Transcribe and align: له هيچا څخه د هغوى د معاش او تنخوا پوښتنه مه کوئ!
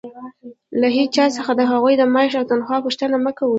له 0.81 0.87
هيچا 0.97 1.25
څخه 1.37 1.51
د 1.55 1.61
هغوى 1.71 1.93
د 1.97 2.03
معاش 2.13 2.31
او 2.39 2.45
تنخوا 2.51 2.77
پوښتنه 2.85 3.15
مه 3.23 3.31
کوئ! 3.37 3.49